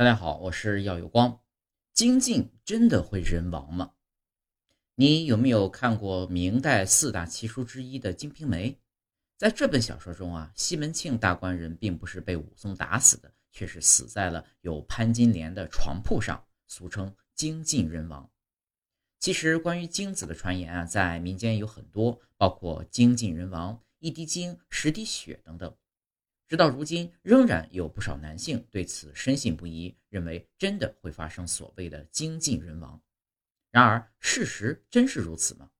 [0.00, 1.42] 大家好，我是耀有光。
[1.92, 3.92] 精进真的会人亡吗？
[4.94, 8.70] 你有没有看过明代四大奇书之一的《金瓶梅》？
[9.36, 18.30] 在这本小说中啊，西门庆大官人并不是被武松打死的，却是死在了有潘金莲的床铺上，俗称精尽人亡。
[19.18, 25.76] 其实关于精子的传言啊，在民间有很多，包括精尽人亡、一滴精、十滴血等等。
[26.50, 33.00] 直到如今，仍然有不少男性对此深信不疑，认为真的会发生所谓的精尽人亡。
[33.70, 35.70] 然而，事实真是如此吗？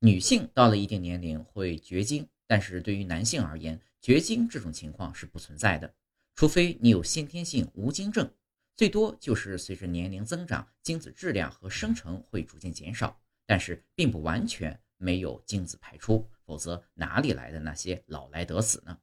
[0.00, 5.94] 女性到了一定年龄会绝经，但是对于男性而言，绝经这种情况是不存在的，
[6.34, 8.30] 除非你有先天性无精症，
[8.76, 18.98] 最多就是随着年龄增长，精子质量和生成会逐渐减少，但是并不完全没有精子排出，否则哪里来的那些老来得子呢？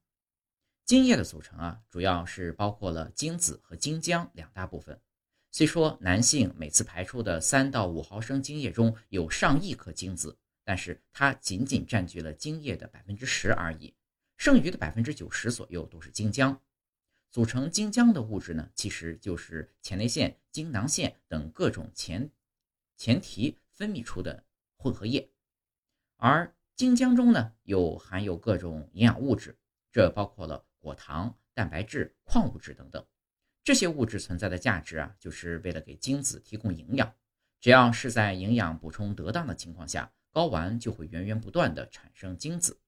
[0.86, 5.02] 精液的组成啊，主要是包括了精子和精浆两大部分。
[5.50, 13.96] 虽说男性每次排出的三到五毫升精液中有上亿颗精子，但是它仅仅占据了精液的百分之十而已，
[14.38, 16.56] 剩余的百分之九十左右都是精浆。
[17.32, 22.30] 组成精浆的物质呢，其实就是前列腺、精囊腺等各种前
[22.96, 24.44] 前提分泌出的
[24.78, 25.32] 混合液。
[26.18, 29.58] 而精浆中呢，有含有各种营养物质，
[29.92, 30.64] 这包括了。
[30.86, 33.04] 果糖、蛋白质、矿物质等等，
[33.64, 37.12] 这些物质存在的价值啊，就是为了给精子提供营养。
[37.60, 42.80] 只要是在营养补充得当的情况下，睾丸就会源源不断的产生精子。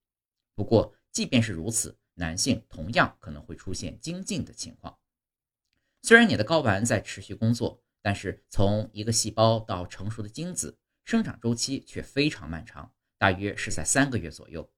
[0.54, 4.96] 不过，即便是如此，男性同样可能会出现精进的情况。
[6.02, 14.70] 虽然你的睾丸在持续工作，但是从一个细胞到成熟的精子，生长周期却非常漫长，大约是在三个月左右。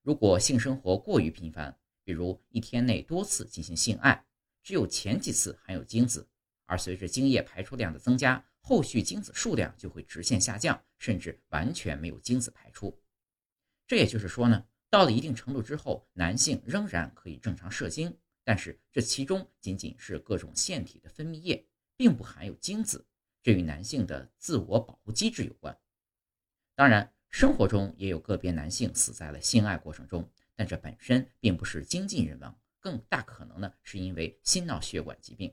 [0.00, 4.24] 如果性生活过于频繁，比如一天内多次进行性爱，
[4.62, 6.28] 只有前几次含有精子，
[6.66, 12.98] 而随着精液排出量的增加，后续精子数量就会直线下降，甚至完全没有精子排出。
[13.86, 23.06] 这也就是说呢，到了一定程度之后，男性仍然可以正常射精，但是这其中仅仅是各种腺体的分泌液，并不含有精子，
[23.42, 25.76] 这与男性的自我保护机制有关。
[26.74, 30.30] 当然，生活中也有个别男性死在了性爱过程中。
[30.62, 35.52] 但这本身并不是精尽人亡，更大可能呢是因为心脑血管疾病。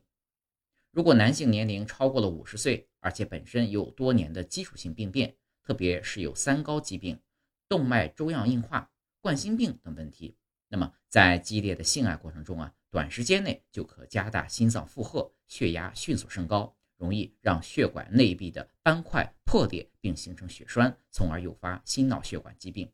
[0.92, 7.20] 如果男性年龄超过了五十岁，而且本身有多年的基础性病变，特别是有三高疾病、
[7.68, 8.88] 动脉粥样硬化、
[9.20, 10.38] 冠心病等问题，
[10.68, 22.92] 那么在激烈的性爱过程中啊，短时间内就可加大心脏负荷，血压迅速升高，容易让血管内壁的斑块破裂并形成血栓，从而诱发心脑血管疾病。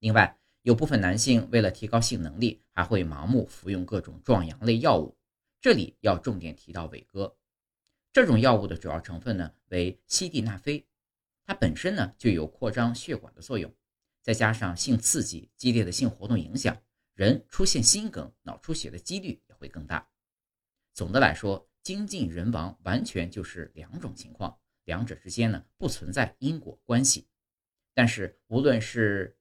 [0.00, 5.14] 另外，有部分男性为了提高性能力，还会盲目服用各种壮阳类药物。
[5.60, 7.36] 这里要重点提到伟哥，
[8.14, 10.86] 这种药物的主要成分呢为西地那非，
[11.44, 13.70] 它本身呢就有扩张血管的作用，
[14.22, 16.74] 再加上性刺激、激烈的性活动影响，
[17.12, 20.08] 人出现心梗、脑出血的几率也会更大。
[20.94, 27.28] 总的来说，精尽人亡完全就是两种情况，两者之间呢不存在因果关系。
[27.92, 29.36] 但是无论是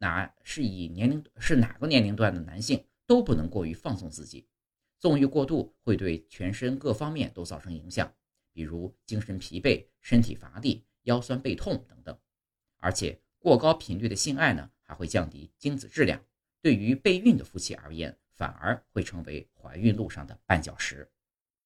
[0.00, 4.48] 哪是以年龄是哪个年龄段的男性都不能过于放纵自己，
[4.98, 8.10] 纵欲过度会对全身各方面都造成影响，
[8.50, 12.18] 比如精神疲惫、身体乏力、腰酸背痛等等。
[12.78, 16.18] 而且过高频率的性爱呢，还会降低精子质量，
[16.62, 21.06] 对于备孕的夫妻而言，反而会成为怀孕路上的绊脚石。